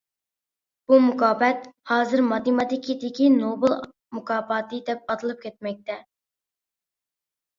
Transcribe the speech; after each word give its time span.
بۇ 0.91 0.97
مۇكاپات 1.01 1.67
ھازىر 1.89 2.23
ماتېماتىكىدىكى 2.29 3.27
نوبېل 3.35 3.75
مۇكاپاتى 4.19 4.79
دەپ 4.89 5.03
ئاتىلىپ 5.15 5.43
كەلمەكتە. 5.47 5.99